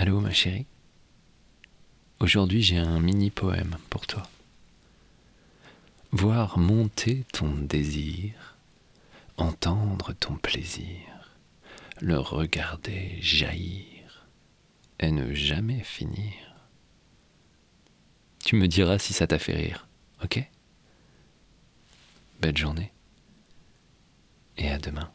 [0.00, 0.68] Allô ma chérie
[2.20, 4.22] Aujourd'hui j'ai un mini poème pour toi.
[6.12, 8.56] Voir monter ton désir,
[9.38, 11.34] entendre ton plaisir,
[12.00, 14.28] le regarder jaillir
[15.00, 16.54] et ne jamais finir.
[18.44, 19.88] Tu me diras si ça t'a fait rire,
[20.22, 20.48] ok?
[22.40, 22.92] Belle journée
[24.58, 25.10] et à demain.